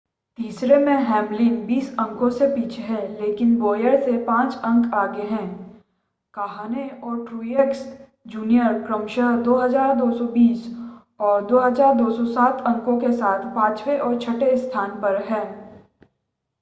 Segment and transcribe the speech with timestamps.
[0.39, 5.47] तीसरे में हैमलिन बीस अंकों से पीछे हैं लेकिन बोयर से पांच अंक आगे हैं
[6.33, 7.85] काहने और ट्रूएक्स
[8.27, 10.65] जूनियर क्रमशः 2,220
[11.19, 15.45] और 2,207 अंकों के साथ पांचवें और छठे स्थान पर हैं